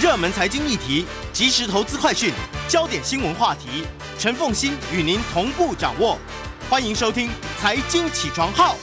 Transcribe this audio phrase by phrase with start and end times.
[0.00, 2.32] 热门财经议题、即时投资快讯、
[2.68, 3.84] 焦点新闻话题，
[4.16, 6.16] 陈凤欣与您同步掌握。
[6.70, 7.26] 欢迎收听
[7.58, 8.76] 《财经起床号》。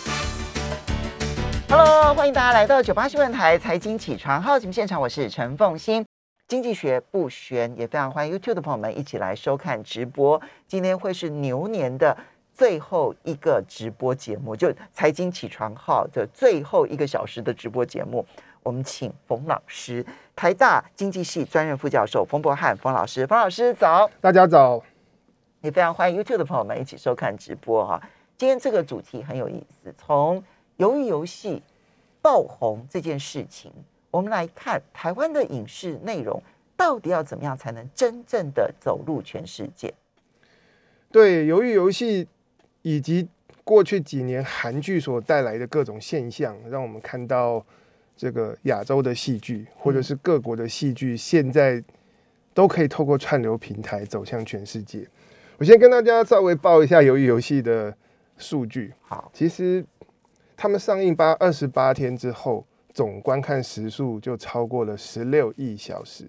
[1.69, 6.05] Hello，欢迎大家来到九八新闻台财经起床号节目现场，我是陈凤欣。
[6.49, 10.41] 经济学不悬，也非常欢迎 YouTube 的朋友们一起来收看直播。
[10.67, 12.17] 今天会是牛年的
[12.53, 18.27] 最后一个直播节目，就财经起床号的最后一个小时的直播节目。
[18.63, 20.03] 我们请冯老师，
[20.35, 24.09] 台大经济系专任副教授冯博翰冯老师，冯老师早。
[24.19, 24.83] 大家早，
[25.61, 28.01] 也非常欢迎 YouTube 的朋友们一起收看直播哈。
[28.37, 30.43] 今天这个主题很有意思，从
[30.77, 31.63] 鱿鱼游戏
[32.21, 33.71] 爆红这件事情，
[34.11, 36.43] 我们来看台湾的影视内容
[36.75, 39.93] 到底要怎么样才能真正的走入全世界？
[41.13, 42.27] 对，由于游戏
[42.81, 43.29] 以及
[43.63, 47.65] 过去几年韩剧所带来的各种现象，让我们看到
[48.15, 51.83] 这个亚洲的戏剧或者是各国的戏剧，现在
[52.53, 55.07] 都可以透过串流平台走向全世界。
[55.57, 57.95] 我先跟大家稍微报一下鱿鱼游戏的
[58.37, 58.93] 数据。
[59.01, 59.85] 好，其实
[60.55, 66.25] 他们上映八二十八天之后，总观看时数就超过了十六亿小时。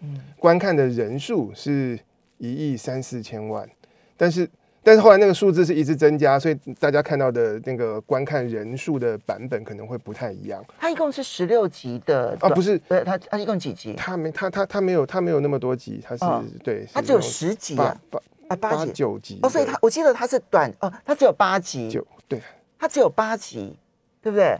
[0.00, 1.98] 嗯，观看的人数是
[2.38, 3.68] 一亿三四千万，
[4.16, 4.48] 但是
[4.84, 10.62] 但是后来那个数字是一直增加，所以大家看到的那个观看人数的版本可能会不太一样。
[10.78, 13.94] 它一共是十六集的啊，不是，不是它它一共几集？
[13.96, 16.44] 它没它它它没有它没有那么多集，它是、哦。
[16.62, 18.18] 对，它只有十集啊，八
[18.48, 22.40] 啊八八集九集哦，所以它我记得它是短哦，它只有八集，九对。
[22.78, 23.74] 它只有八集，
[24.20, 24.58] 对不对？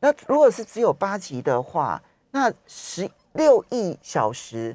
[0.00, 4.74] 那如果是只有八集的话，那十六亿小时，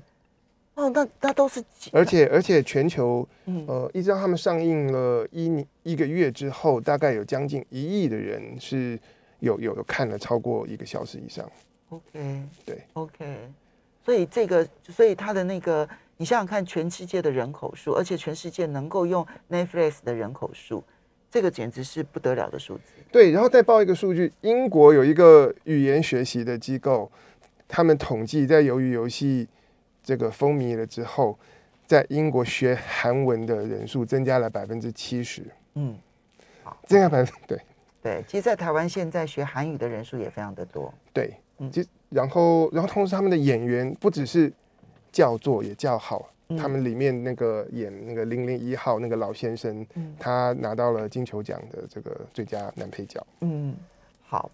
[0.76, 9.00] 哦，那那都是几而且而且全球嗯呃，一直到他们上映了一年一个月之后，大概有将近一亿的人是
[9.40, 11.48] 有有有看了超过一个小时以上。
[11.90, 13.38] OK 对 OK，
[14.04, 20.84] 所以这个所以他的那个，你想想看，全世界的人口数，而且全世界能够用 Netflix 的人口数，
[21.30, 22.82] 这个简直是不得了的数字。
[23.12, 27.12] 对，然后再报一个数据，英国有一个语言学习的机构，
[27.68, 29.48] 他们统计在鱿鱼游戏
[30.04, 31.38] 这个风靡了之后，
[31.88, 35.44] 在英国学韩文的人数增加了百分之七十，
[35.76, 35.98] 嗯，
[36.64, 37.60] 好，增加百分对
[38.02, 40.94] 对，其实，在台湾现在学韩语的人数也非常的多。
[41.14, 44.52] 对嗯，其实然后然后同时他们的演员不只是
[45.12, 46.30] 叫座也叫好。
[46.50, 53.26] 嗯他们里面那个演那个零零一号那个老先生，嗯他拿到了金球奖的这个最佳男配角。
[53.40, 53.74] 嗯，
[54.22, 54.52] 好，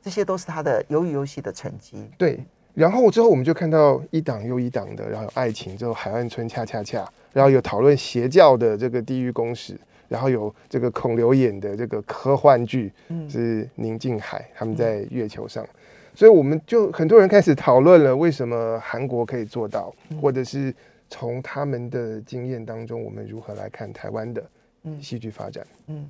[0.00, 2.10] 这些都是他的鱿鱼游戏的成绩。
[2.16, 2.40] 对，
[2.78, 13.28] 然后之后我们就看到一档又一档的，然后有爱情，之后海岸村恰恰恰，然后有讨论邪教的这个地狱公使，然后有这个孔刘演的这个科幻剧嗯。
[13.28, 15.66] 是宁静海，他们在月球上，
[16.14, 20.72] 所以我们就很多人开始讨论了，为什么韩国可以做到，或者是
[21.08, 24.40] 从他们的经验当中，我们如何来看台湾的
[24.84, 25.02] 嗯。
[25.02, 25.66] 戏剧发展。
[25.88, 26.08] 嗯，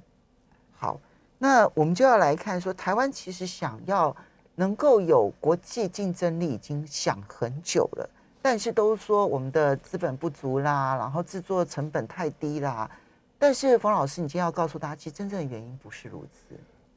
[0.76, 1.00] 好，
[1.38, 4.14] 那我们就要来看说，台湾其实想要
[4.58, 8.10] 能够有国际竞争力，已经想很久了，
[8.42, 12.90] 但是都说我们的资本不足啦，然后制作成本太低啦。
[13.38, 16.56] 但是冯老师，你今天要告诉大家，其实真正的原因不是如此。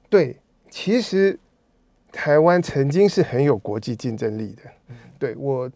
[0.09, 0.35] 对，
[0.71, 1.37] 其实
[2.11, 4.95] 台湾曾经是很有国际竞争力的。
[5.19, 5.69] 对我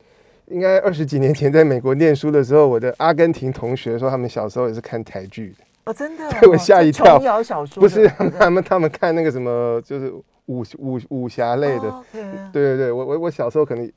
[0.47, 10.11] 应该二十几年前在美国念书的时候，我的阿根廷同学说他们小时候也是看台剧的，哦，真的、对 我吓一跳童谣小说不是他们他们看那个什么就是
[10.47, 12.03] 武武武侠类的。
[12.11, 13.91] 对对对，我我我小时候可能，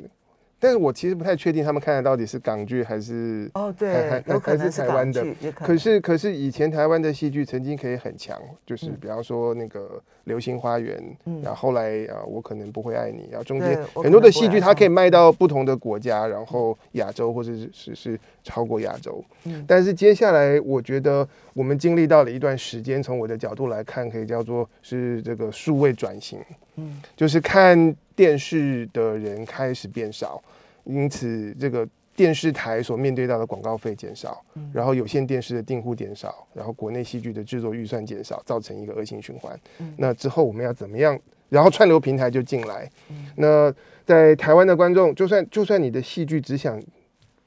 [0.59, 8.37] 但是我其实不太确定他们看的到底是港剧还是哦，还对还，有可还能是台湾的可可是可是以前台湾的戏剧曾经可以很强，
[8.67, 9.81] 就是嗯比方说那个
[10.25, 19.23] 《流星花园》嗯然后后来啊我可能不会爱你，然后中间很多的戏剧它可以卖到不同的国家，然后亚洲或者是是是超过亚洲。
[19.45, 21.27] 嗯但是接下来我觉得
[21.59, 26.39] 我们经历到了一段时间，从我的角度来看，可以叫做是这个数位转型，
[26.77, 30.41] 嗯就是看电视的人开始变少，
[30.85, 31.85] 因此这个
[32.15, 39.59] 电视台所面对到的广告费减少，嗯然后有线电视的订户减少，然后国内戏剧的制作预算减少，造成一个恶性循环。
[39.81, 41.19] 嗯那之后我们要怎么样？
[41.49, 42.89] 然后串流平台就进来。
[43.11, 43.75] 嗯那
[44.07, 46.81] 在台湾的观众，就算就算你的戏剧只想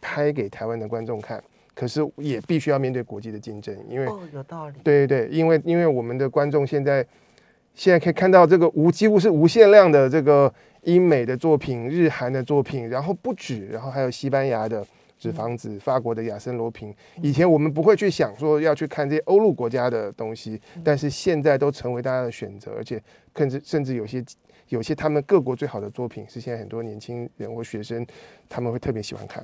[0.02, 1.42] 拍给台湾的观众看，
[1.82, 4.76] 可是也必须要面对国际的竞争，因为哦，有道理。
[4.84, 7.04] 对对对，因为因为我们的观众现在
[7.74, 14.86] 现在可以看到这个无几乎是无限量的这个英美的作品、日韩的作品，然后不止，然后还有西班牙的
[15.18, 16.94] 《纸房子》、法国的《亚森罗平》。
[17.20, 23.02] 以前我们不会去想说要去看这些欧陆国家的东西，但是现在都成为大家的选择，而且
[23.36, 24.24] 甚至甚至有些
[24.70, 28.06] 有些他们各国最好的作品是现在很多年轻人或学生
[28.48, 29.44] 他们会特别喜欢看。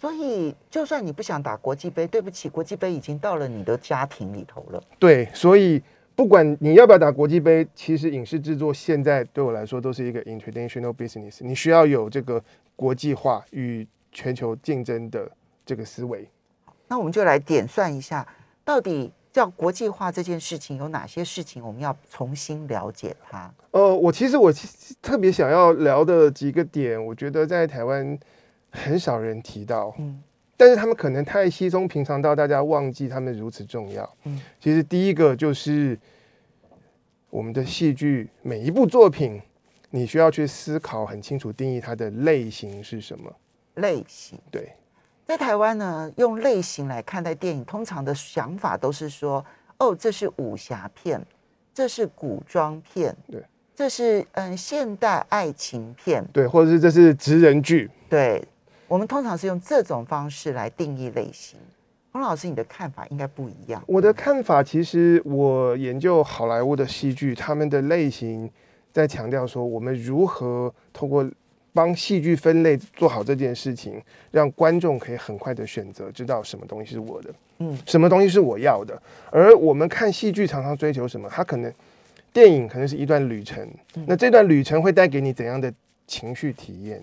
[0.00, 4.82] 所以，就算你不想打国际杯，对不起，国际杯已经到了你的家庭里头了。
[4.98, 5.82] 对，所以
[6.16, 12.42] 不管你要不要打国际杯，其实影视制作现在对我来说都是一个 international business，你需要有这个
[12.74, 15.30] 国际化与全球竞争的
[15.66, 16.26] 这个思维。
[16.88, 18.26] 那我们就来点算一下，
[18.64, 23.52] 到底叫国际化这件事情有哪些事情我们要重新了解它？
[23.72, 28.18] 呃，我其实我其实特别想要聊的几个点，我觉得在台湾。
[28.70, 30.22] 很少人提到，嗯，
[30.56, 35.98] 但是他们可能太稀松平常到大家忘记他们如此重要，嗯，其实第一个就是
[37.30, 39.40] 我们的戏剧每一部作品，
[39.90, 43.32] 你需要去思考很清楚定义它的类型是什么。
[43.74, 44.38] 类型。
[44.50, 44.72] 对，
[45.26, 49.44] 在台湾呢，用类型来看待电影，通常的想法都是说，
[49.78, 51.20] 哦，这是武侠片，
[51.72, 53.42] 这是古装片，对，
[53.74, 58.46] 这是嗯现代爱情片，对，或者是这是职人剧，对。
[58.90, 61.56] 我们通常是用这种方式来定义类型。
[62.10, 63.80] 洪老师，你的看法应该不一样。
[63.86, 68.50] 我的看法，其实我研究好莱坞的戏剧，他们的类型
[68.90, 71.24] 在强调说，我们如何通过
[71.72, 74.02] 帮戏剧分类做好这件事情，
[74.32, 79.00] 让观众可以很快的选择，知道什么东西是我的，嗯，什么东西是我要的。
[79.30, 81.28] 而我们看戏剧常常追求什么？
[81.30, 81.72] 它可能
[82.32, 83.64] 电影可能是一段旅程，
[84.04, 85.72] 那这段旅程会带给你怎样的
[86.08, 87.00] 情绪体验？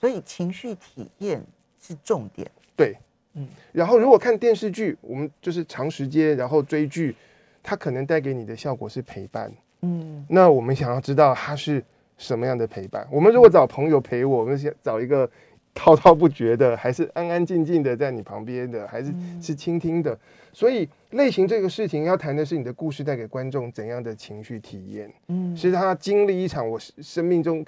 [0.00, 1.44] 所以情绪体验
[1.78, 2.50] 是重点。
[2.74, 2.96] 对，
[3.34, 3.46] 嗯。
[3.70, 7.14] 然后如果看电视剧，我们就是长时间然后追剧，
[7.62, 9.52] 它可能带给你的效果是陪伴。
[9.82, 10.24] 嗯。
[10.26, 11.84] 那我们想要知道它是
[12.16, 13.06] 什么样的陪伴？
[13.12, 15.30] 我们如果找朋友陪我，我们想找一个
[15.74, 19.12] 滔滔不绝的，还是安安静静的在你旁边的，还是
[19.42, 20.18] 是倾听的？
[20.54, 25.12] 所以类型这个事情要谈的是你的故事带给观众怎样的情绪体验？
[25.28, 27.62] 嗯，是他经历一场我生命中。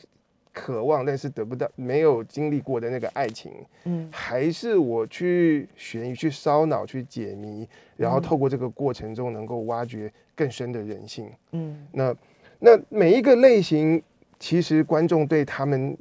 [0.53, 3.53] 渴望但是得不到，没有经历过的那个爱情，
[3.85, 7.67] 嗯，还是我去悬疑、去烧脑、去解谜，
[7.97, 12.15] 然后透过这个过程中能够挖掘更深的人性，嗯，那
[12.59, 14.03] 那每一个类型，
[14.39, 15.97] 其实观众对他们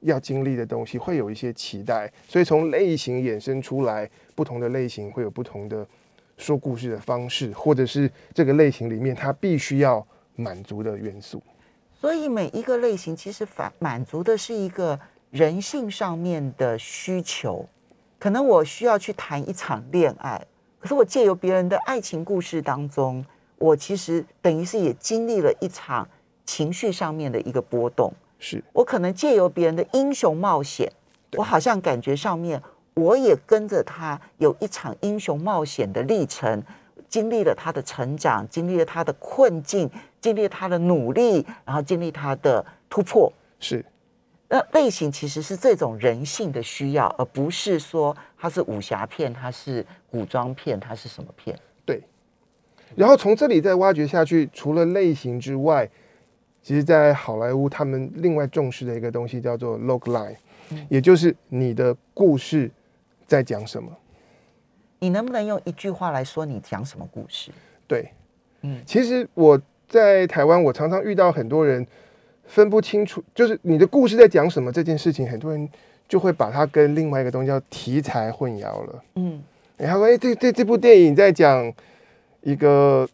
[0.00, 5.86] 要经历的东西会有一些期待，所以从类型衍生出来，不同的类型会有不同的
[6.36, 10.04] 说故事的方式，或者是这个类型里面它必须要
[10.34, 11.40] 满足的元素。
[12.04, 17.66] 所以每一个类型其实反满足的是一个人性上面的需求，
[18.18, 20.38] 可能我需要去谈一场恋爱，
[20.78, 23.24] 可是我借由别人的爱情故事当中，
[23.56, 26.06] 我其实等于是也经历了一场
[26.44, 28.12] 情绪上面的一个波动。
[28.38, 30.92] 是我可能借由别人的英雄冒险，
[31.38, 32.62] 我好像感觉上面
[32.92, 36.62] 我也跟着他有一场英雄冒险的历程。
[37.06, 39.88] 经历了他的成长，经历了他的困境，
[40.24, 43.30] 经历他的努力，然后经历他的突破。
[43.60, 43.84] 是，
[44.48, 51.54] 那类型其实是这种人性的需要，而不是说它是武侠片，它是古装片，它是什么片？
[51.84, 52.02] 对。
[52.96, 55.86] 然后从这里再挖掘下去，除了类型之外，
[56.62, 60.36] 其实，在好莱坞他们另外重视的一个东西叫做 log line，
[60.88, 62.70] 也就是你的故事
[63.26, 63.94] 在讲什么。
[65.00, 67.50] 你能不能用一句话来说你讲什么故事？
[67.86, 68.10] 对，
[68.62, 71.86] 嗯，其实我在台湾，我常常遇到很多人
[72.46, 75.68] 分不清楚，就是你的故事在讲什么这件事情，很多人
[76.08, 79.02] 就会把它跟另外一个东西叫题材混淆了。
[79.16, 79.42] 嗯，
[79.76, 81.72] 然后哎，这这这部电影在讲
[82.42, 83.08] 一个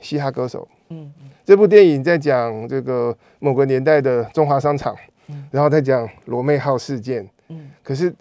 [0.00, 1.12] 嘻哈歌手，嗯，
[1.44, 4.96] 这部电影在讲这个某个年代的中华商场，
[5.28, 8.14] 嗯，然后再讲罗妹号事件，嗯，可是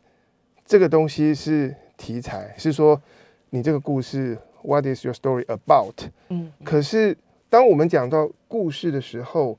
[0.65, 3.01] 这个东西是题材，是说。
[3.55, 5.93] 你这个故事，What is your story about？
[6.29, 7.15] 嗯，可是
[7.53, 9.55] 当我们讲到故事的时候，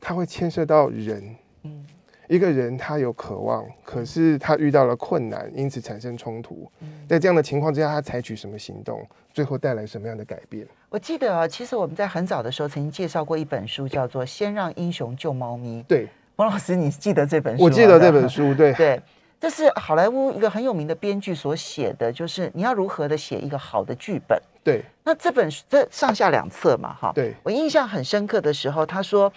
[0.00, 1.36] 它会牵涉到人。
[1.64, 1.84] 嗯，
[2.26, 6.66] 一个人他有渴望，可是他遇到了困难，因此产生冲突。
[7.06, 10.66] 在这样的情况之下，他采取什么行动，最后带来什么样的改变？
[10.88, 15.82] 我记得啊，其实我们在很早的时候曾经介绍过一本书，叫做《先让英雄救猫咪》。
[15.86, 17.64] 对，王老师，你记得这本书？
[17.64, 18.98] 我记得这本书，对对。
[19.44, 24.40] 这是好莱坞一个很有名的编剧所写的，就是你要如何的写一个好的剧本。
[24.64, 27.12] 对，那这本这上下两册嘛，哈。
[27.14, 29.30] 对，我印象很深刻的时候，他说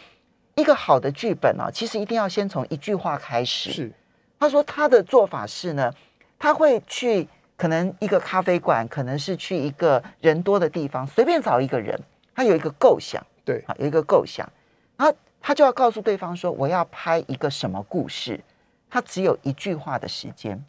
[0.55, 3.69] 一个好的剧本啊，其实一定要先从一句话开始。
[3.69, 3.91] 是，
[4.39, 5.93] 他说他的做法是呢，
[6.39, 11.99] 他会去可能一个咖啡馆，可能是去一个人多的地方，随便找一个人，
[12.33, 14.49] 他有一个构想，对，啊，有一个构想，
[14.95, 18.39] 然后他就要告诉对方说，我要拍一个什么故事。
[18.89, 20.63] 他只有一句话的时间，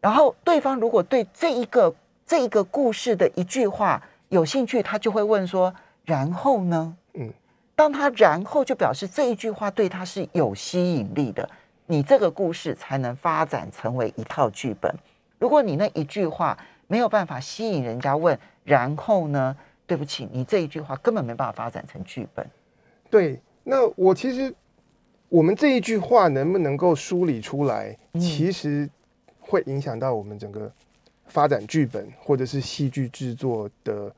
[0.00, 1.94] 然后对方如果对这一个
[2.26, 7.32] 这一个故事的一句话有兴趣，他就会问说：“然后呢？”嗯，
[7.74, 11.48] 当他然后就表示这一句话对他是有吸引力的，
[11.86, 14.94] 你这个故事才能发展成为一套剧本。
[15.38, 19.56] 如果你那一句话没有办法吸引人家问，然后呢？
[19.86, 22.46] 对不起，你这一句话根本没办法发展成剧本。
[23.08, 24.54] 对，那我其实
[25.28, 28.88] 我们这一句话能不能够梳理出来，其实
[29.40, 30.70] 会影响到我们整个
[31.26, 34.12] 发展剧本或者是戏剧制作的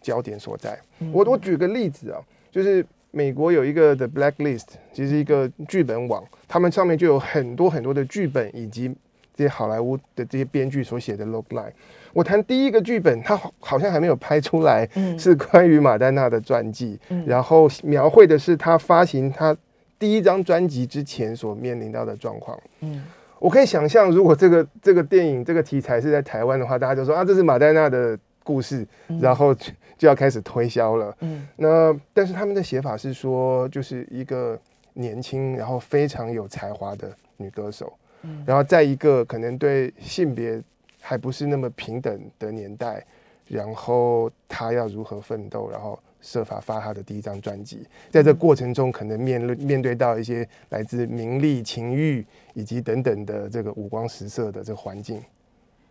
[0.00, 0.78] 焦点所在。
[1.12, 2.20] 我我举个例子啊。
[2.50, 8.88] 就是美国有一个 The Blacklist，其实一个剧本网，他们上面就有很多很多的剧本，以及
[9.36, 11.70] 这些好莱坞的这些编剧所写的 logline。
[12.14, 14.88] 我谈第一个剧本，它好像还没有拍出来，
[15.18, 19.54] 是关于马丹娜的传记，然后描绘的是他发行他
[19.98, 22.58] 第一张专辑之前所面临到的状况。
[22.80, 23.04] 嗯，
[23.38, 28.18] 我可以想象，如果这个这个电影这个题材是在台湾的话，大家就说啊，这是马黛娜的。
[28.44, 28.86] 故事，
[29.20, 29.54] 然后
[29.98, 31.14] 就要开始推销了。
[31.20, 34.58] 嗯，那但是他们的写法是说，就是一个
[34.94, 40.58] 年轻然后非常有才华的女歌手，嗯，然后在一个可能对性别
[40.98, 43.04] 还不是那么平等的年代，
[43.48, 55.22] 然后她要如何奋斗，然后设法发他的第一张专辑，在这过程中可能面面对到一些来自名利、情欲以及等等的这个五光十色的这个环境。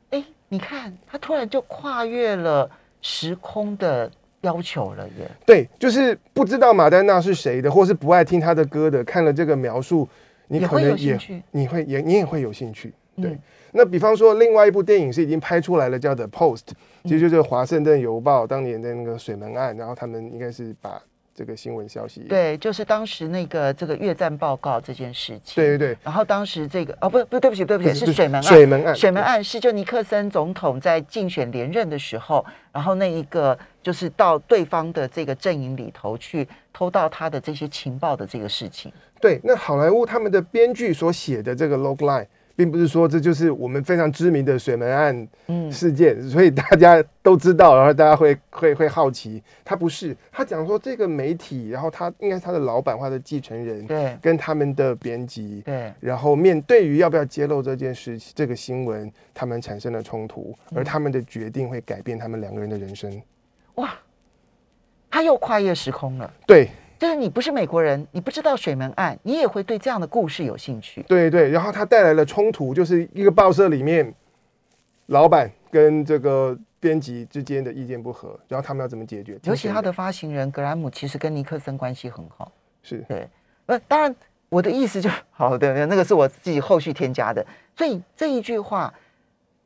[0.10, 2.70] 哎，你看，他突然就跨越了
[3.02, 4.10] 时空的
[4.42, 5.30] 要求了耶。
[5.46, 10.08] 对，就是不知道马丹娜是谁的，或是不爱听他的歌的，看了这个描述，
[10.48, 11.20] 你可能也
[11.52, 12.94] 你会也你也会有兴趣。
[13.16, 13.38] 对，
[13.72, 16.58] 那比方说，另外一部电影是已经拍出来了，叫《The Post》，
[17.04, 21.02] 其实就是《华盛顿邮报》当年的那个水门案，然后他们应该是把。
[21.38, 25.98] 这个新闻消息，对，就是当时那个这个越战报告这件事情，对对对。
[26.04, 38.92] 然后当时这个哦，不不，对不起对不起，是水门案，水门案，水门案是就尼克森总统在竞选连任的时候，然后那一个就是到对方的这个阵营里头去偷到他的这些情报的这个事情。
[39.22, 42.26] 对，那好莱坞他们的编剧所写的这个 log line。
[42.58, 45.28] 并不是说这就是我们非常知名的水门案
[45.72, 49.44] 事件，所以大家都知道，然后大家会 会会好奇。
[49.64, 63.22] 他不是，他讲说这个媒体，然后他应该是他的老板或者继承人，对，跟他们的编辑，对，然后面对于要不要揭露这件事这个新闻，他们产生了冲突，而他们的决定会改变他们两个人的人生。
[63.76, 63.94] 哇，
[65.12, 66.70] 他又跨越时空了，对。
[67.00, 71.04] 就是你不是美国人，你不知道水门案，你也会对这样的故事有兴趣。
[71.04, 74.13] 对对，然后它带来了冲突，就是一个报社里面，
[75.08, 79.39] 老板跟这个编辑之间的意见不合，然后他们要怎么解决？
[79.44, 82.51] 尤其他的发行人格兰姆其实跟尼克森关系很好。
[82.82, 83.27] 是对，
[83.66, 84.16] 那，当然
[84.50, 87.46] 我的意思就好的，那个是我自己后续添加的。
[87.75, 88.94] 所以这一句话，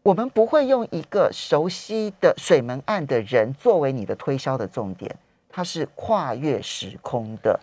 [0.03, 5.15] 我们不会用一个熟悉的水门案的人作为你的推销的重点。
[5.51, 7.59] 它是跨越时空的，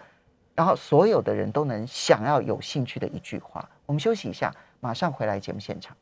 [0.55, 3.69] 然后所有的人都能想要有兴趣的一句话。
[3.87, 5.97] 我们休息一下，马上回来节目现场。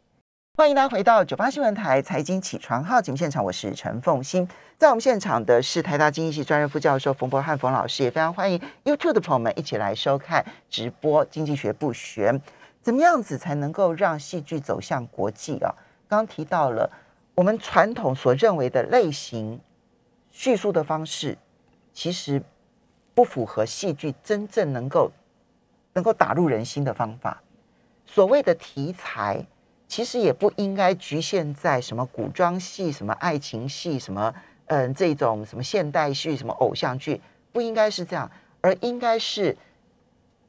[0.58, 4.48] 欢迎大家回到九八新闻台财经起床号节目现场，我是陈凤欣。
[4.78, 11.24] 在我们现场的是台大经济系专任副教授冯博汉冯老师，也非常欢迎 YouTube 的朋友们一起来收看直播。
[11.26, 12.40] 经济学不学，
[12.80, 15.74] 怎么样子才能够让戏剧走向国际啊？
[16.08, 16.90] 刚提到了
[17.34, 19.60] 我们传统所认为的类型
[20.30, 21.36] 叙述的方式。
[21.96, 22.42] 其实
[23.14, 25.10] 不符合戏剧真正能够
[25.94, 27.42] 能够打入人心的方法。
[28.04, 29.42] 所谓的题材，
[29.88, 34.32] 其实也不应该局限在什么古装戏、什么爱情戏、什么
[34.66, 37.18] 嗯这种什么现代剧、什么偶像剧，
[37.50, 39.56] 不应该是这样，而应该是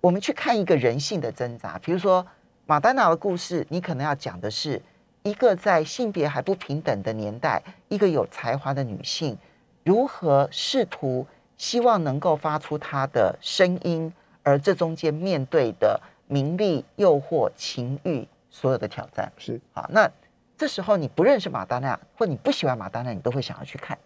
[0.01, 1.79] 我们去看一个人性的挣扎。
[1.79, 2.27] 比如说
[2.65, 4.81] 马丹娜的故事，你可能要讲的是
[5.23, 9.37] 一个在性别还不平等的年代，一个有才华的女性
[9.85, 11.25] 如何试图。
[11.57, 19.85] 希望能够发出他的声音，而这中间面对的名利、诱惑、情欲，所有的挑战是好。
[19.89, 20.09] 那
[20.55, 23.97] 这时候你不认识马丹娜，或你不喜欢马丹娜，你都会想要去看。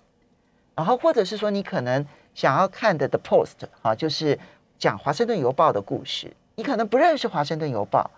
[0.74, 4.40] 然后或者是说，你可能想要看的《The Post》啊，就是
[4.80, 6.34] 讲华盛顿邮报的故事。
[6.56, 8.10] 你可能不认识华盛顿邮报，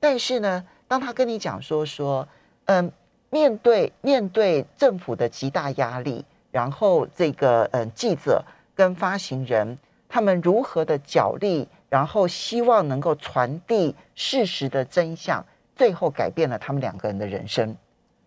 [0.00, 2.26] 但是呢，当他跟你讲说说，
[2.64, 2.90] 嗯，
[3.28, 8.42] 面对面对政府的极大压力，然后这个嗯记者。
[8.78, 9.76] 跟发行人
[10.08, 15.44] 他们如何的角力，然后希望能够传递事实的真相，
[15.74, 17.76] 最后改变了他们两个人的人生。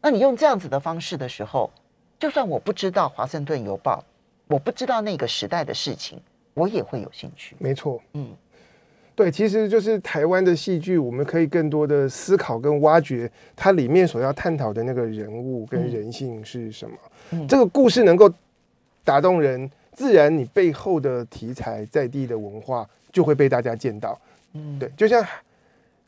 [0.02, 1.72] 那你用这样子的方式的时候，
[2.20, 4.04] 就算我不知道《华盛顿邮报》，
[4.54, 6.22] 我不知道那个时代的事情，
[6.54, 7.56] 我也会有兴趣。
[7.58, 8.28] 没错，嗯，
[9.16, 16.98] 对，其实就是台湾的戏剧，我们可以更多的思考跟挖掘它里面所要探讨的那个人物跟人性是什么。
[17.48, 18.30] 这个故事能够
[19.06, 19.72] 打动人。
[19.92, 24.20] 自然你背后的题材在地的文化就会被大家见到。
[24.54, 25.26] 嗯，对，就像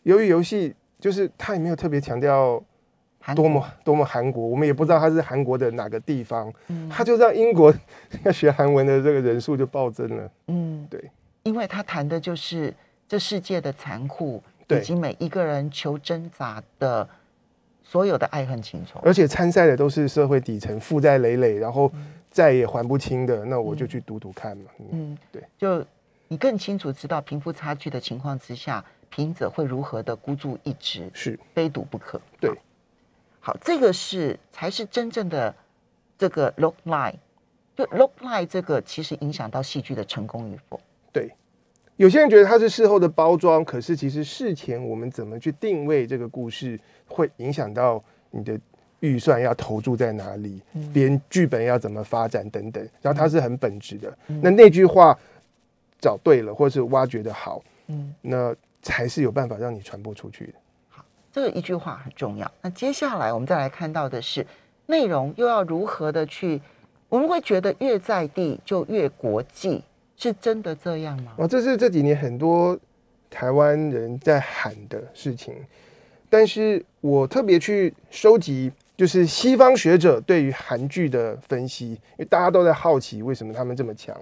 [0.03, 2.61] 由于游戏，就是它也没有特别强调
[3.19, 6.89] 韩多么多么韩国，我们也不知道它是韩国的哪个地方，嗯。
[6.89, 7.73] 它就让英国
[8.23, 10.31] 要学韩文的这个人数就暴增了。
[10.47, 11.09] 嗯，对，
[11.43, 12.73] 因为他谈的就是
[13.07, 17.07] 这世界的残酷，以及每一个人求挣扎的
[17.81, 18.99] 所有的爱恨情仇。
[19.03, 21.89] 而且参赛的都是社会底层负债累累，然后
[22.33, 24.71] 再也还不清的，那我就去赌赌看嘛。
[24.79, 25.85] 嗯，嗯，对，就
[26.27, 32.19] 你更清楚知道贫富差距的情况之下，贫者会如何的孤注一掷，是非赌不可。
[32.41, 32.49] 对
[33.39, 35.55] 好，好，这个是才是真正的
[36.17, 37.15] 这个 look line。
[37.75, 40.81] 就 look line 这个其实影响到戏剧的成功与否。
[41.11, 41.31] 对。
[41.97, 48.59] 有些人觉得它是事后的包装，可是其实事前我们怎么去定位这个故事，会影响到你的
[49.03, 50.61] 预算要投注在哪里，
[50.93, 52.81] 编剧本要怎么发展等等。
[53.01, 54.17] 然后它是很本质的。
[54.27, 55.17] 那那句话
[55.99, 60.53] 找对了，或是挖掘的好，嗯，那才是有办法让你传播出去的。
[60.87, 62.49] 好这个一句话很重要。
[62.61, 64.47] 那接下来我们再来看到的是
[64.85, 66.61] 内容又要如何的去，
[67.09, 69.83] 我们会觉得越在地就越国际，
[70.15, 71.33] 是真的这样吗？
[71.37, 72.79] 哦，这是这几年很多
[73.29, 75.53] 台湾人在喊的事情，
[76.29, 84.15] 但是我特别去收集，就是西方学者对于韩剧的分析，因为大家都在好奇为什么他们这么强。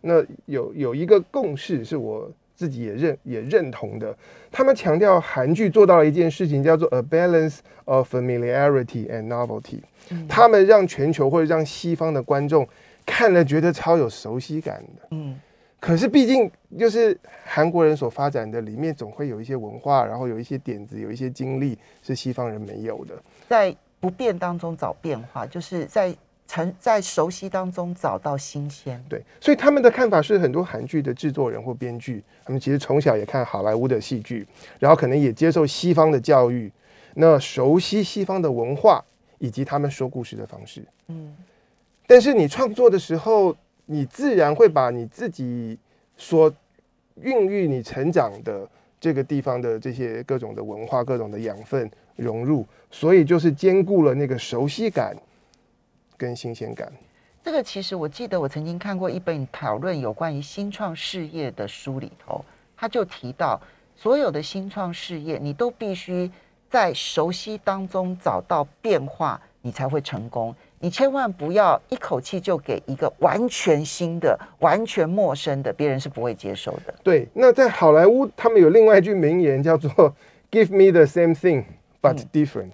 [0.00, 4.16] 那有有一个共识是我自己也认也认同的，
[4.50, 9.80] 他们强调韩剧做到了一件事情，叫做 a balance of familiarity and novelty。
[10.28, 12.66] 他们让全球或者让西方的观众
[13.06, 15.08] 看了觉得超有熟悉感的。
[15.12, 15.38] 嗯
[15.80, 16.48] 可是毕竟
[16.78, 23.20] 就是韩国人所发展的，里面总会有一些文化，然后有一些点子，有一些经历是西方人没有的。
[23.48, 26.12] 在不变当中找变化，就是在
[26.48, 29.00] 成在熟悉当中找到新鲜。
[29.08, 34.44] 对，所以他们的看法是，很多韩剧的制作人或编剧，他们其实从小也看好莱坞的戏剧，
[34.80, 36.70] 然后可能也接受西方的教育，
[37.14, 39.00] 那熟悉西方的文化
[39.38, 40.84] 以及他们说故事的方式。
[41.06, 41.32] 嗯
[42.04, 45.78] 但是你创作的时候，你自然会把你自己
[46.16, 46.52] 所
[47.20, 48.68] 孕育你成长的
[49.02, 55.12] 这个地方的这些各种的文化、各种的养分融入，所以就是兼顾了那个熟悉感
[56.16, 56.92] 跟新鲜感。
[57.42, 62.44] 这个其实我记得我曾经看过一本讨论有关于新创事业的书里头，
[62.76, 63.60] 他就提到
[63.96, 66.30] 所有的新创事业，你都必须
[66.70, 70.54] 在熟悉当中找到变化，你才会成功。
[70.82, 76.92] 你千万不要一口气就给一个完全新的、完全陌生的，别人是不会接受的。
[77.04, 79.90] 对，那在好莱坞，他们有另外一句名言叫做
[80.50, 81.62] “Give me the same thing
[82.02, 82.72] but 嗯 different”，、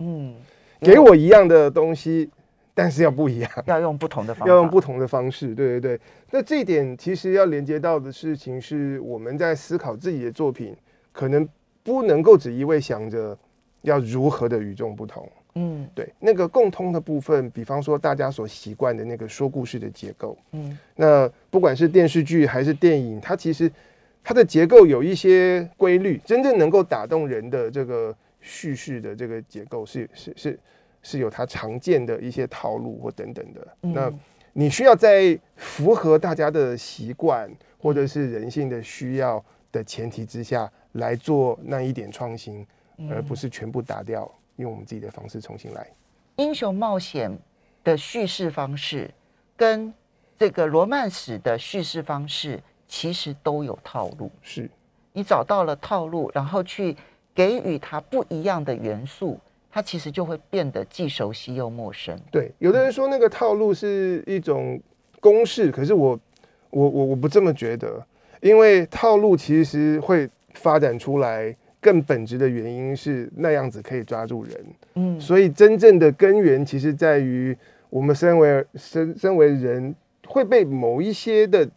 [0.00, 0.34] 嗯，
[0.80, 2.28] 给我一样的东西，
[2.74, 3.48] 但是要不一样。
[3.66, 6.00] 要用不同的方法， 要用不同的方式，对对对。
[6.32, 10.76] 那这一点其实要连接到的事情是，我们在思考自己的作品，
[11.12, 11.48] 可能
[11.84, 13.38] 不能够只一味想着
[13.82, 15.30] 要如何的与众不同。
[15.54, 15.88] 嗯。
[15.94, 20.78] 对，那个共通的部分，比方说大家所习惯的那个说故事的结构，嗯。
[20.96, 23.70] 那不管是电视剧还是电影，它其实
[24.22, 30.58] 它的结构有一些规律，真正能够打动人的这个叙事的这个结构是是是
[31.02, 33.66] 是有它常见的一些套路或等等的。
[33.80, 34.20] 那嗯
[34.56, 42.64] 你需要在符合大家的习惯或者是人性的需要的前提之下来做那一点创新，
[43.10, 45.86] 而不是全部打掉，用我们自己的方式重新来。
[46.36, 47.30] 英雄冒险
[47.82, 49.10] 的叙事方式
[49.56, 49.92] 跟
[50.36, 54.30] 这个罗曼史的叙事方式其实都有套路。
[54.42, 54.68] 是
[55.12, 56.96] 你找到了套路，然后去
[57.34, 59.38] 给予它不一样的元素，
[59.70, 62.18] 它其实就会变得既熟悉又陌生。
[62.30, 62.50] 对。
[62.58, 64.80] 有的人说那个套路是一种
[65.20, 66.18] 公式，可是我
[66.70, 68.04] 我我我不这么觉得，
[68.40, 71.54] 因为套路其实会发展出来。
[71.84, 77.54] 更本质的原因是那样子可以抓住人，嗯，所以真正的根源其实在于
[77.90, 79.94] 我们身为身身为人
[80.26, 81.68] 会被某一些的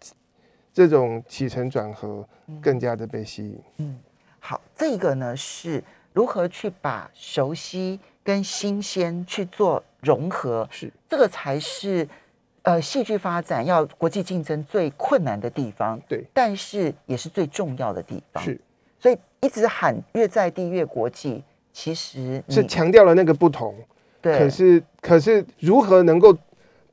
[0.71, 2.25] 这种起承转合
[2.61, 3.59] 更加的被吸引。
[3.79, 3.99] 嗯
[4.39, 12.07] 好，这个呢是如何去把熟悉跟新鲜去做融合，是这个才是
[12.61, 18.41] 呃戏剧发展要国际竞争最困难的地方，对，但是也是最重要的地方。
[18.41, 18.57] 是
[19.07, 21.41] 所以一直喊越在地越国际，
[21.71, 23.73] 其实是强调了那个不同，
[24.21, 26.37] 对，可是可是如何能够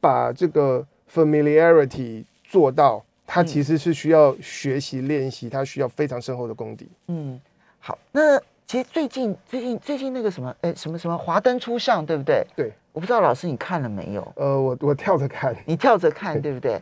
[0.01, 3.05] 把这个 familiarity 做到？
[3.27, 6.87] 它嗯其实是需要学习练习，它需要非常深厚的功底。
[7.09, 7.41] 嗯，
[7.81, 12.47] 好，那其实最近最近最近那个什么，哎，什么什么华灯初上，对不对？
[12.55, 14.33] 对，我不知道老师你看了没有？
[14.37, 16.81] 呃，我我跳着看，你跳着看， 对不对？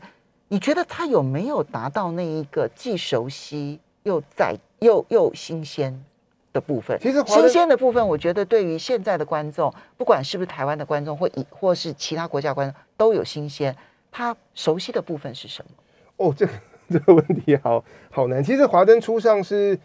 [0.49, 6.05] 你觉得他有没有达到那一个既熟悉又在又又新鲜
[6.53, 6.99] 的部分？
[7.01, 13.75] 其实新鲜的部分，我觉得对于现在的观众，不管是不是台湾的观众，或以或是其他国家观众，都有新鲜。
[14.11, 15.71] 他熟悉的部分是什么？
[16.19, 16.53] 哦，这个
[16.91, 18.45] 这个问题好好难。
[18.45, 19.79] 其实《华灯初上》是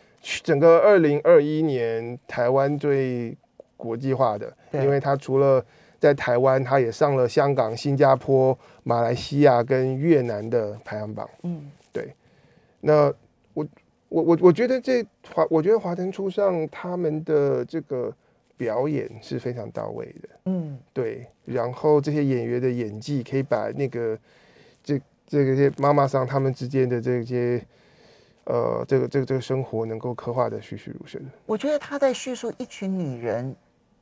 [0.44, 3.38] 整个二零二一年台湾最
[3.78, 5.64] 国际化的，对因为它除了
[5.98, 11.30] 在台湾，它也上了香港、新加坡、马来西亚跟越南的排行榜。
[11.44, 12.14] 嗯对
[12.82, 13.12] 那
[13.54, 13.66] 我
[14.10, 18.14] 我我我觉得这华，我觉得《华灯初上》他们的这个
[18.56, 20.30] 表演是非常到位的。
[20.46, 24.18] 嗯对，然后这些演员的演技可以把那个
[24.84, 27.62] 这这个些妈妈桑他们之间的这些
[28.46, 31.22] 呃这个这个这个生活能够刻画的栩栩如生。
[31.46, 33.56] 我觉得他在叙述一群女人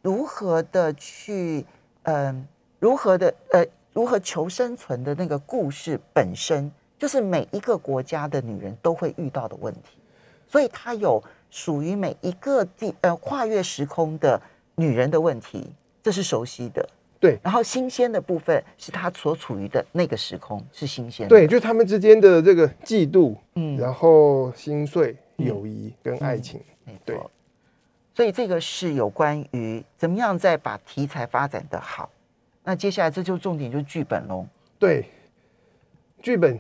[0.04, 1.66] 如何的去，
[2.04, 2.48] 嗯、
[2.80, 6.72] 如何的呃，如何求生存的那个故事本身，
[7.06, 10.00] 就是每一个国家的女人都会遇到的问题，
[10.48, 14.42] 所以它有属于每一个地呃跨越时空的
[14.74, 16.84] 女人的问题，这是熟悉的。
[17.20, 21.30] 对然后新鲜的部分是她所处于的那个时空是新鲜的。
[21.30, 26.60] 对，就是他们之间的这个嫉妒，嗯然后心碎、嗯友谊跟爱情。
[26.86, 27.30] 没对错。
[28.16, 32.10] 所以这个是有关于怎么样再把题材发展的好。
[32.64, 34.44] 那接下来这就重点就是剧本喽。
[34.80, 35.06] 对，
[36.24, 36.60] 剧本。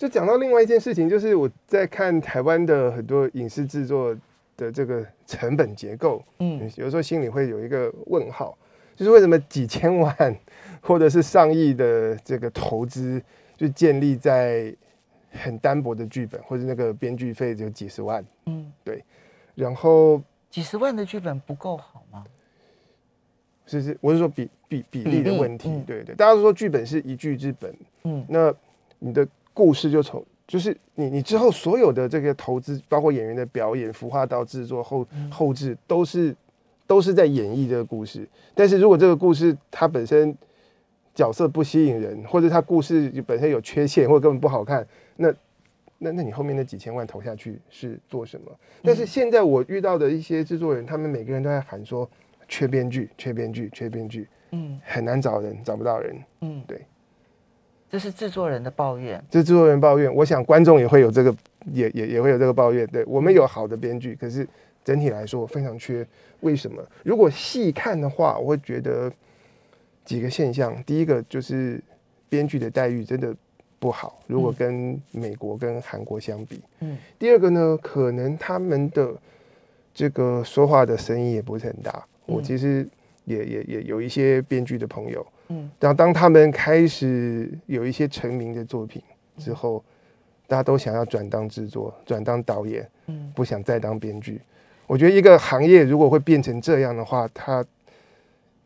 [0.00, 4.16] 就讲到另外一件事情，就是我在看台湾的很多影视制作
[4.56, 6.58] 的这个成本结构，嗯。
[6.76, 8.56] 有时候心里会有一个问号，
[8.96, 10.34] 就是为什么几千万
[10.80, 13.22] 或者是上亿的这个投资，
[13.58, 14.74] 就建立在
[15.32, 19.04] 很单薄的剧本，或者那个编剧费只有几十万，嗯，对。
[19.54, 22.24] 然后几十万的剧本不够好吗？
[23.66, 25.84] 是是，我是说比比比例的问题，嗯。
[25.84, 28.24] 对对，大家都说剧本是一剧之本，嗯。
[28.26, 28.50] 那
[28.98, 36.34] 你的故事就从就是你你之后所有的这个投资，包括演员的表演、服化道制作、后嗯后置，都是
[36.86, 38.28] 都是在演绎这个故事。
[38.54, 40.36] 但是如果这个故事它本身
[41.14, 44.86] 角色不吸引人，或者它故事本身有缺陷，或者根本不好看，
[45.16, 45.32] 那
[45.98, 48.50] 那那你后面那几千万投下去是做什么？
[48.82, 52.08] 但是现在我遇到的一些制作人，他们每个人都在喊说
[52.48, 56.16] 缺编剧、缺编剧、缺编剧，嗯很难找人，找不到人。
[56.40, 56.80] 嗯，对，
[57.90, 59.22] 这是制作人的抱怨。
[59.28, 61.34] 这制作人抱怨，我想观众也会有这个，
[61.72, 62.86] 也也也会有这个抱怨。
[62.86, 64.46] 对我们有好的编剧，可是
[64.84, 66.06] 整体来说非常缺。
[66.40, 66.82] 为什么？
[67.02, 69.12] 如果细看的话，我会觉得
[70.04, 70.80] 几个现象。
[70.84, 71.82] 第一个就是
[72.28, 73.34] 编剧的待遇真的
[73.78, 76.62] 不好，如果嗯跟美国跟韩国相比。
[76.80, 79.12] 嗯第二个呢，可能他们的
[79.92, 82.06] 这个说话的声音也不是很大。
[82.24, 82.88] 我嗯其实
[83.24, 89.02] 也也也有一些编剧的朋友，嗯然后当他们开始有一些成名的作品
[89.36, 89.84] 之后，
[90.46, 94.40] 大家都想要转当制作，转当导演，嗯不想再当编剧。
[94.86, 97.62] 我觉得一个行业如果会变成这样的话，它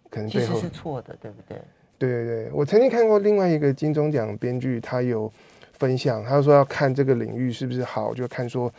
[0.09, 1.59] 可能其实背后是错的，对不对？
[1.99, 5.31] 对对对，我曾经看过另外一个金钟奖编剧，他有
[5.75, 8.73] 分享，他说要看这个领域是不是好，就看说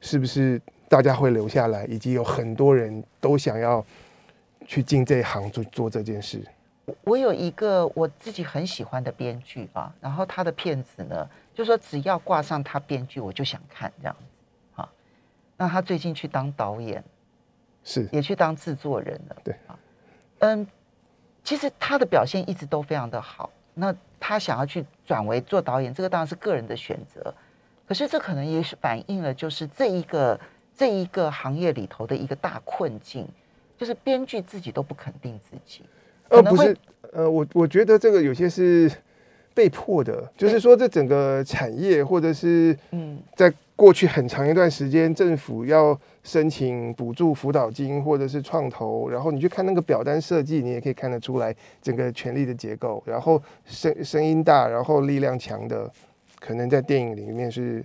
[0.00, 3.84] 是不是大家会留下来，以及有很多人都想要
[4.66, 6.40] 去进这一行做做这件事。
[7.04, 14.24] 我有一个我自己很喜欢的编剧啊，然后他的片子呢，就说只要挂上他编剧，我就想看这样子。
[14.72, 14.88] 好，
[15.56, 17.02] 那他最近去当导演，
[17.84, 19.36] 是也去当制作人了。
[19.44, 19.78] 对啊，
[20.40, 20.66] 嗯，
[21.44, 23.48] 其实他的表现一直都非常的好。
[23.74, 27.32] 那他想要去转为做导演，这个当然是个人的选择。
[27.86, 30.40] 可是这可能也是反映了，就是这一个
[30.76, 33.28] 这一个行业里头的一个大困境，
[33.78, 35.84] 就是编剧自己都不肯定自己。
[36.32, 36.76] 呃，不是，
[37.12, 38.90] 呃，我我觉得这个有些是
[39.54, 43.18] 被迫的，就是说这整个产业或者是嗯。
[43.36, 55.90] 在过去很长一段时间，政府要申请补助辅导金或者是创投，然后你去看那个表单设计，你也可以看得出来整个权力的结构，然后声声音大，然后力量强的，
[56.38, 57.84] 可能在电影里面是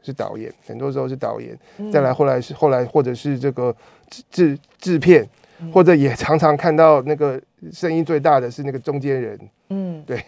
[0.00, 3.74] 是导演，很多时候是导演，嗯再来后来是后来或者是这个
[4.08, 5.28] 制制制片，嗯
[5.72, 7.40] 或者也常常看到那个
[7.72, 10.24] 声音最大的是那个中间人，嗯，对。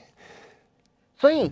[1.17, 1.51] 所以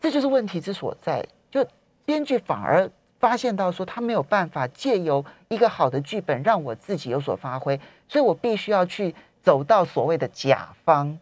[0.00, 1.66] 这就是问题之所在，就
[2.04, 11.18] 编剧反而发现到说他没有办法借由一个好的剧本让我自己有所发挥，所以我必须要去走到所谓的甲方，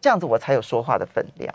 [0.00, 1.54] 这样子我才有说话的分量。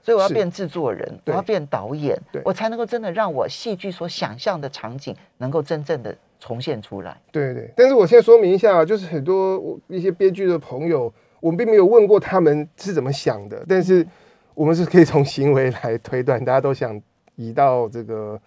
[0.00, 7.20] 所以我要变制作人，我要变导演，我才能够真的让我戏剧所想象的场景能够真正的重现出来。
[7.32, 14.06] 对对，但是我现在说明一下，就是很多我一些编剧的朋友，我们并没有问过他们是怎么想的，但是
[14.54, 17.00] 我们是可以从行为来推断，大家都想
[17.36, 18.40] 移到这个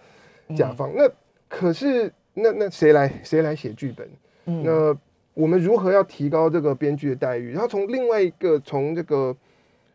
[0.55, 0.91] 甲方。
[0.95, 1.09] 那
[1.47, 4.09] 可是那那谁来谁来写剧本？
[4.45, 4.97] 嗯那
[5.33, 7.51] 我们如何要提高这个编剧的待遇？
[7.51, 9.35] 然后从另外一个从这个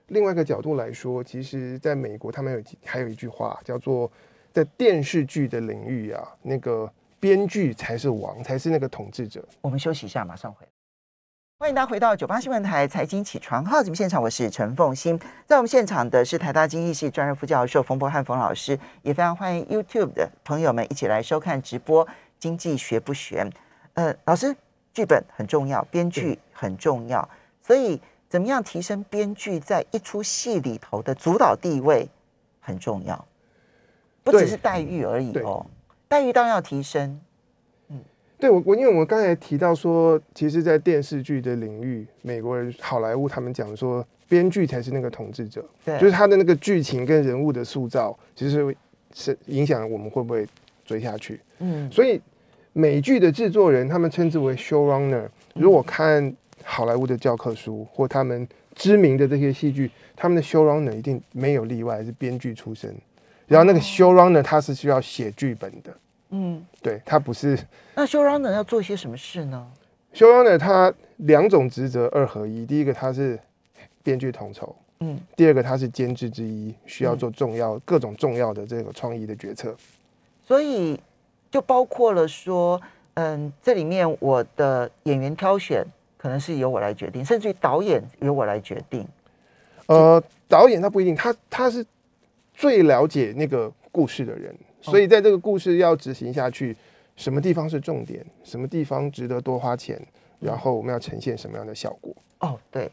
[0.08, 4.10] 另外一个角度来说，其实在美国他们有还有一句话叫做，
[4.52, 9.42] 在电视剧的领域啊，那个编剧才是王，才是那个统治者。
[9.60, 10.68] 我们休息一下，马上回来。
[11.58, 15.18] 欢迎大家回到九八新闻台财经起床号节目现场，我是陈凤欣。
[15.46, 22.06] 在我们现场的是台大经济系专任副教授冯博汉冯老师，也非常欢迎 YouTube 的朋友们一起来收看直播
[22.38, 23.42] 《经济学不学》。
[23.94, 24.54] 呃，老师，
[24.92, 27.26] 剧本很重要，编剧很重要，
[27.62, 27.98] 所以
[28.28, 32.06] 怎么样提升编剧在一出戏里头的主导地位
[32.60, 33.24] 很重要，
[34.22, 35.64] 不只是待遇而已哦，
[36.08, 37.20] 待遇当然要提升。
[37.90, 38.00] 嗯
[38.38, 48.76] 对我，我因为我刚才提到说，其实，在电视剧的领域，美国人好莱坞他们讲说，编剧才是那个统治者，对，就是他的那个剧情跟人物的塑造，其实
[49.14, 50.46] 是影响我们会不会
[50.84, 51.40] 追下去。
[51.60, 52.20] 嗯所以
[52.74, 55.26] 美剧的制作人，他们称之为 showrunner。
[55.54, 62.94] 如果看好莱坞的教科书或他们知名的这些戏剧，他们的 showrunner 一定没有例外是编剧出身。
[63.46, 65.96] 然后那个 showrunner 他是需要写剧本的，
[66.30, 67.58] 嗯，对他不是
[67.94, 69.66] 那 showrunner 要做些什么事呢
[70.12, 73.38] ？showrunner 他两种职责二合一，第一个他是
[74.02, 79.74] 编剧统筹，嗯第二个他是监制之一，需要做重要、各种重要的这个创意的决策。
[80.44, 81.00] 所以
[81.50, 82.80] 就包括了说，
[83.14, 85.84] 嗯，这里面我的演员挑选
[86.16, 89.06] 可能是由我来决定，甚至于导演由我来决定。
[89.86, 91.84] 呃，导演他不一定，他他是
[92.56, 96.74] 最了解那个故事的人，所以在这个故事要执行下去，
[97.14, 100.00] 什么地方是重点，什么地方值得多花钱，
[100.40, 102.16] 然后我们要呈现什么样的效果。
[102.40, 102.90] 哦，对，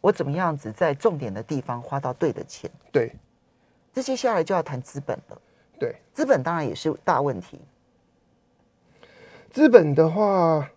[0.00, 2.70] 我怎么样子在重点的地方花到对的钱？
[2.90, 3.12] 对
[3.92, 5.40] 这接下来就要谈资本了。
[5.78, 7.60] 对，资本当然也是大问题。
[9.50, 10.70] 资本的话，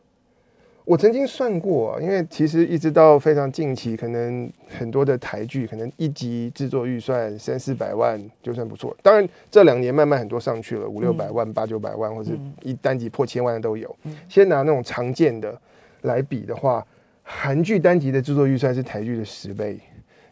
[0.86, 8.95] 我曾经算过、啊，因为其实一直到非常近期，可能很多的台剧，可能一集制作预算三四百万就算不错。
[9.02, 13.93] 当然这两年慢慢很多上去了，五六百万、八九百万，或者嗯一单集破千万的都有。
[14.04, 15.60] 嗯先拿那种常见的
[16.04, 16.86] 来比的话，
[17.24, 19.80] 韩剧单集的制作预算是台剧的十倍，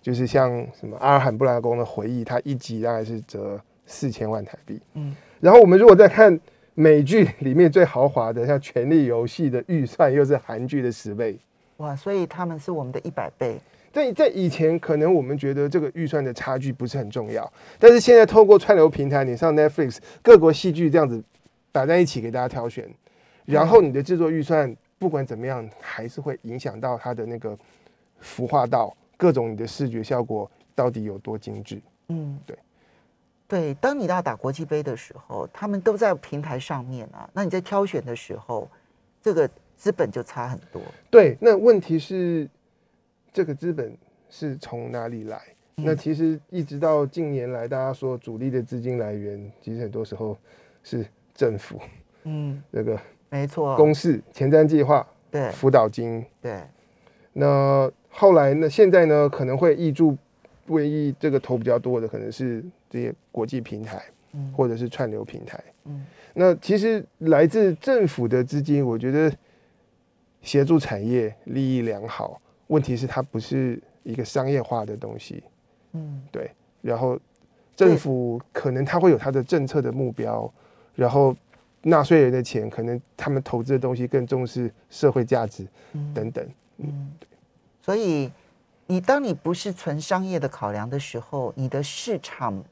[0.04, 4.80] 就是像什么阿尔罕布拉宫的回忆，它一集大概是折四千万台币。
[4.94, 6.40] 嗯，然后我们如果再看
[6.76, 11.38] 美剧里面最豪华的，像《权力游戏》的预算又是韩剧的十倍。
[11.78, 13.60] 哇，所以他们是我们的一百倍。
[13.92, 21.24] 在在以前，可能我们觉得这个预算的差距不是很重要，但是现在透过串流平台，你上 Netflix 各国戏剧这样子
[21.72, 22.90] 摆在一起给大家挑选，
[23.46, 27.56] 然后你的制作预算不管怎么样，还是会影响到它的那个
[28.24, 31.80] 孵化到各种你的视觉效果到底有多精致。
[32.08, 32.58] 嗯，对，
[33.54, 33.74] 对。
[33.76, 37.30] 当你要打国际杯的时候，他们都在平台上面啊。
[37.34, 38.70] 那你在挑选的时候，
[39.22, 40.82] 这个资本就差很多。
[41.12, 42.50] 对，那问题是
[43.32, 43.96] 这个资本
[44.30, 45.38] 是从哪里来？
[45.78, 50.38] 嗯那其实一直到近年来，大家说主力的资金来源，其实很多时候
[50.84, 51.80] 是政府
[52.26, 53.76] 嗯，这个没错。
[53.76, 56.24] 公示、前瞻计划、对辅导金。
[56.40, 56.62] 对，
[57.34, 58.70] 那后来呢？
[58.70, 60.16] 现在呢，可能会挹注
[60.68, 62.64] 为意这个投比较多的，可能是
[62.94, 64.04] 这些国际平台
[64.34, 65.60] 嗯或者是串流平台。
[65.86, 69.36] 嗯那其实来自政府的资金，我觉得
[70.42, 75.44] 协助产业利益良好，问题是它不是一个商业化的东西。
[75.94, 76.52] 嗯对
[76.82, 77.20] 然后
[77.76, 80.52] 政府可能它会有它的政策的目标，
[80.96, 81.36] 然后
[81.82, 86.48] 纳税人的钱，可能他们投资的东西更重视社会价值嗯等等。
[86.78, 87.12] 嗯，
[87.82, 88.32] 所以
[88.88, 92.64] 你当你不是纯商业的考量的时候，你的市场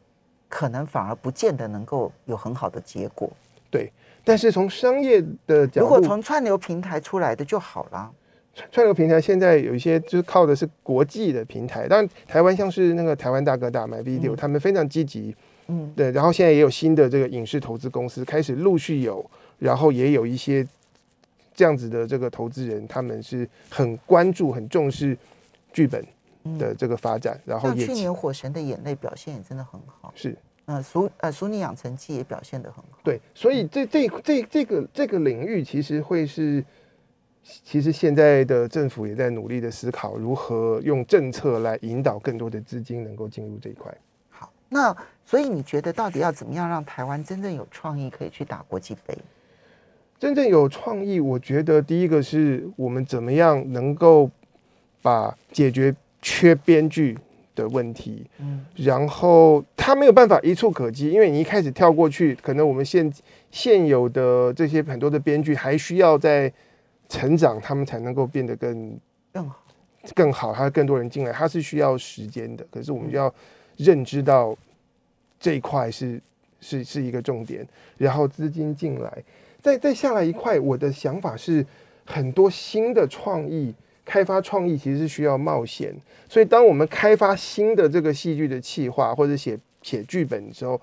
[0.51, 3.31] 可能反而不见得能够有很好的结果。
[3.69, 3.89] 对
[4.25, 8.11] 但是从商业的角度，如果从串流平台出来的就好了。
[8.53, 15.33] 串串流平台现在有一些就是靠的是国际的平台，当然台湾像是那个台湾大哥大买 video，、嗯他们非常积极，
[15.67, 19.25] 嗯对，然后现在也有新的这个影视投资公司开始陆续有，
[19.57, 20.67] 然后也有一些
[21.55, 25.17] 这样子的这个投资人，他们是很关注、很重视
[25.71, 26.07] 剧本嗯
[26.57, 32.99] 的这个发展，然后像去年《火神的眼泪》表现也真的很好，是呃，熟呃《熟女养成记》也表现得很好。
[33.03, 36.63] 对，所以这这这这个这个领域其实会是，
[37.43, 43.93] 其实现在的政府也在努力的思考如何用政策来引导更多的资金能够进入这一块。
[44.29, 49.17] 好，那所以你觉得到底要怎么样让台湾真正有创意，可以去打国际杯？
[50.19, 54.29] 真正有创意，我觉得第一个是我们怎么样能够
[55.01, 57.17] 把解决缺编剧
[57.55, 63.11] 的问题，嗯然后他没有办法一触可及，因为你一开始跳过去，可能我们现
[63.49, 66.51] 现有的这些很多的编剧还需要在
[67.09, 68.99] 成长，他们才能够变得更
[69.33, 69.57] 更好。
[70.15, 72.65] 更好，还有更多人进来，它是需要时间的。
[72.71, 73.31] 可是我们要
[73.77, 74.57] 认知到
[75.39, 76.19] 这一块是
[76.59, 79.23] 是是一个重点，然后资金进来，
[79.61, 81.63] 再再下来一块，我的想法是
[82.03, 83.75] 很多新的创意。
[84.03, 85.93] 开发创意其实是需要冒险，
[86.27, 90.79] 所以当我们开发新的这个戏剧的企划或者写写剧本的时候，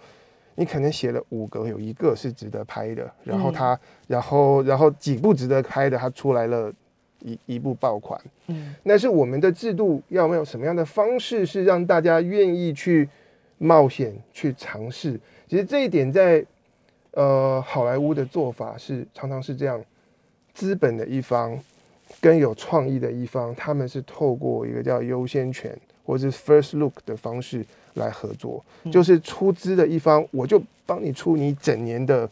[0.55, 6.73] 你可能写了五个，有一个是值得拍的，然后它，然后然后几部值得拍的，它出来了
[7.21, 8.75] 一一部爆款，嗯。
[8.83, 13.09] 那是我们的制度要没有什么样的方式是让大家愿意去
[13.59, 15.19] 冒险去尝试？
[15.49, 16.45] 其实这一点在
[17.13, 19.81] 呃好莱坞的做法是常常是这样，
[20.55, 21.57] 资本的一方
[22.21, 32.29] 跟有创意的一方，他们是透过一个叫优先权或者是 first look 的方式来合作，就是出资的一方，我就帮你出你整年的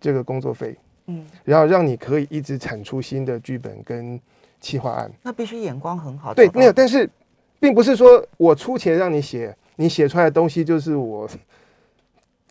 [0.00, 4.20] 这个工作费，嗯，然后让你可以一直产出新的剧本跟
[4.60, 5.10] 企划案。
[5.22, 6.32] 那必须眼光很好。
[6.34, 7.08] 对，没有，但是
[7.58, 11.28] 并不是说我出钱让你写，你写出来的东西就是我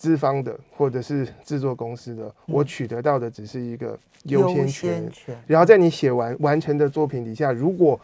[0.03, 5.09] 资方的或者是制作公司的，我取得到的只是一个优先权。
[5.09, 5.41] 权。
[5.47, 7.97] 然后在你写完完成的作品底下，如果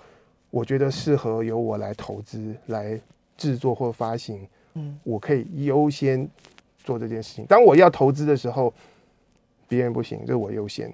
[0.50, 2.98] 我觉得适合由我来投资、来
[3.36, 6.26] 制作或发行，嗯我可以优先
[6.86, 7.46] 做这件事情。
[7.48, 8.74] 当我要投资的时候，
[9.68, 10.90] 别人不行，这我优先。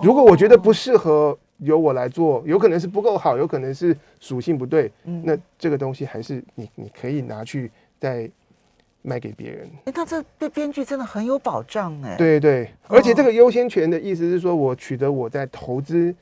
[0.00, 8.30] 如果我觉得不适合由我来做，有可能是不够好，有可能是属性不对，嗯那这个东西还是你你可以拿去再
[9.02, 9.68] 卖给别人。
[9.84, 16.14] 哎，那这对编剧真的很有保障哎。，对对，而且这个优先权的意思是说，我取得我在投资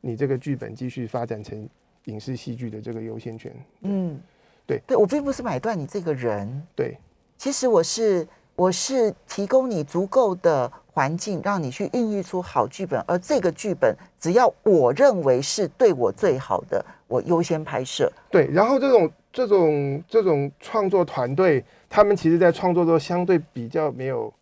[0.00, 1.68] 你这个剧本继续发展成
[2.04, 3.52] 影视戏剧的这个优先权。
[3.82, 4.20] 嗯，
[4.66, 6.96] 对对，我并不是买断你这个人，对
[7.36, 18.12] 其实我是我是提供你足够的环境，让你去孕育出好剧本，而这个剧本只要我认为是对我最好的，我优先拍摄。
[18.30, 24.32] 对，然后这种这种这种创作团队，他们其实在创作中相对比较没有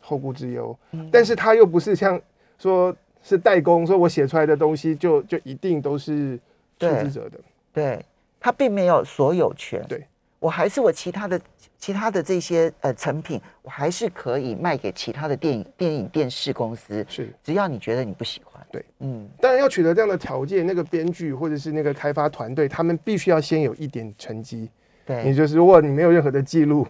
[0.00, 1.08] 后顾之忧，嗯。
[1.12, 2.20] 但是他又不是像
[2.58, 6.40] 说是代工，说我写出来的东西就就一定都是出
[6.78, 7.38] 对资者的。
[7.72, 8.04] 对
[8.40, 10.04] 他并没有所有权，对。
[10.40, 11.38] 我还是我其他的
[11.78, 18.49] 其他的这些呃成品，我还是可以卖给其他的电影电影电视公司，是，只要你觉得你不喜欢。
[18.70, 24.68] 对，嗯，当然要取得这样的条件，那个编剧或者是那个开发团队，他们必须要先有一点成绩。
[25.04, 26.86] 对，也，就是如果你没有任何的记录，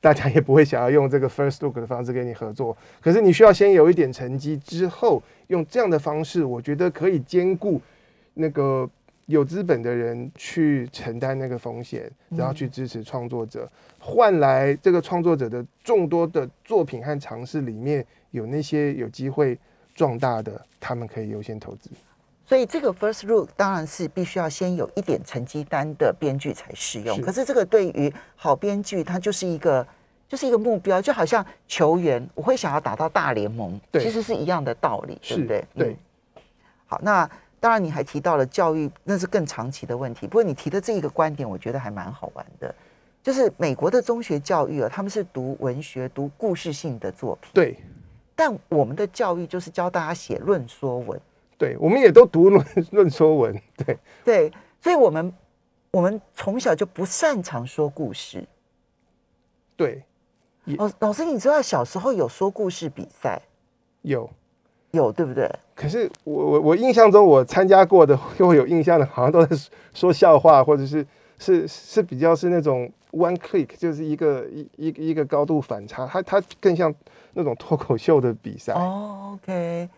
[0.00, 2.74] 大家也不会想要用这个 first look 的方式跟你合作。
[3.02, 7.78] 可是你需要先有一点成绩，之后用这样的方式，我觉得可以兼顾
[8.32, 8.88] 那个
[9.26, 19.58] 有资本的人去承担那个风险，然后去支持创作者，换来这个创作者的众多的作品和尝试里面有那些有机会
[20.00, 21.90] 壮大的，他们可以优先投资。
[22.46, 27.14] 所以这个 first look 当然是必须要先有一点成绩单的编剧才适用。
[27.16, 29.86] 是可是这个对于好编剧，它就是一个
[30.26, 35.66] 就是一个目标，就好像球员，我会想要打到大联盟，对其实是一样的道理，对不对？
[35.76, 35.96] 对
[36.34, 36.42] 嗯
[36.86, 40.26] 好，那当然你还提到了教育，那是更长期的问题。
[40.26, 42.74] 不过你提的这一个观点，我觉得还蛮好玩的，
[43.22, 47.76] 就是美国的中学教育啊，他们是读文学、读故事性的作品，对
[48.40, 51.20] 但我们的教育就是教大家写论说文。
[51.58, 55.30] 对，我们也都读论论说文， 对对，所以我们
[55.90, 58.42] 我们从小就不擅长说故事。
[59.76, 60.02] 对，
[60.64, 63.42] 老老师，你知道小时候有说故事比赛，
[64.00, 64.30] 有。
[64.92, 65.48] 有对不对？
[65.76, 69.56] 可是我我我印象中，我参加过的， 又会有印象的，好像都在
[69.92, 71.06] 说笑话，或者是
[71.38, 76.94] 是是比较是那种 one click，就是一个一一个一个高度反差，它它更像
[77.32, 78.72] 那种脱口秀的比赛。
[78.74, 79.88] 哦，OK，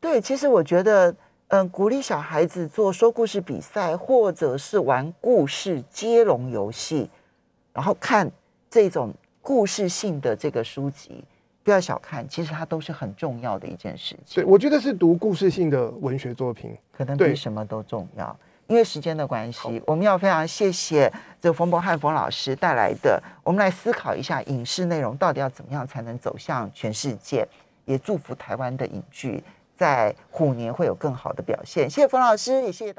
[0.00, 1.14] 对，其实我觉得，
[1.48, 7.08] 嗯，鼓励小孩子做说故事比赛，或者是玩故事接龙游戏，
[7.72, 8.30] 然后看
[8.70, 11.24] 这种故事性的这个书籍，
[11.62, 14.42] 不要小看，其实它都是很重要的一件事情。
[14.42, 16.76] 对，我觉得是读故事性的文学作品。
[16.92, 18.38] 可能比什么都重要。
[18.68, 27.46] 因为时间的关系，我们要非常谢谢这冯博翰冯老师带来的，我们来思考一下影视内容到底要怎么样才能走向全世界，
[27.84, 29.44] 也祝福台湾的影剧
[29.76, 31.90] 在虎年会有更好的表现。
[31.90, 32.90] 谢谢冯老师，也谢谢大家。